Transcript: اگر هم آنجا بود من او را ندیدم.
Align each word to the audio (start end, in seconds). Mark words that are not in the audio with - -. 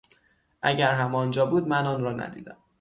اگر 0.61 0.91
هم 0.93 1.15
آنجا 1.15 1.45
بود 1.45 1.67
من 1.67 1.87
او 1.87 2.01
را 2.01 2.13
ندیدم. 2.13 2.57